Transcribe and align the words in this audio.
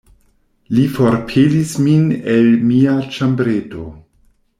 Li 0.77 0.85
forpelis 0.93 1.73
min 1.87 2.07
el 2.37 2.49
mia 2.71 2.95
ĉambreto... 3.19 3.85